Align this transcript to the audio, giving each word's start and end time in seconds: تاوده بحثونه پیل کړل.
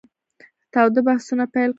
تاوده 0.73 0.99
بحثونه 1.07 1.45
پیل 1.53 1.61
کړل. 1.67 1.69